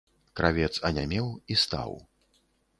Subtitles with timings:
[0.39, 1.91] Кравец анямеў і стаў.